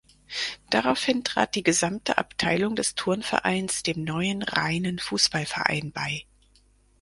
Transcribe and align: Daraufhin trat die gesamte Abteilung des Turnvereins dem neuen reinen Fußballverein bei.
Daraufhin 0.71 1.23
trat 1.23 1.53
die 1.53 1.61
gesamte 1.61 2.17
Abteilung 2.17 2.75
des 2.75 2.95
Turnvereins 2.95 3.83
dem 3.83 4.03
neuen 4.03 4.41
reinen 4.41 4.97
Fußballverein 4.97 5.91
bei. 5.91 6.25